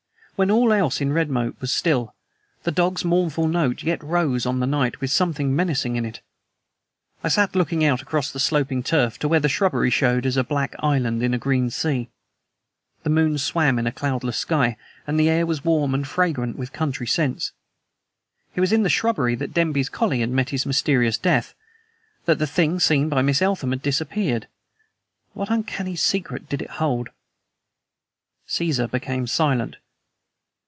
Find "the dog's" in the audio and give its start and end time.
2.63-3.05